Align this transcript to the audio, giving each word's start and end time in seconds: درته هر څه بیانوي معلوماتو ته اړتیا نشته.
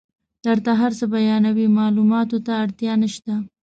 درته 0.45 0.71
هر 0.81 0.91
څه 0.99 1.05
بیانوي 1.15 1.67
معلوماتو 1.77 2.37
ته 2.45 2.51
اړتیا 2.63 2.93
نشته. 3.03 3.33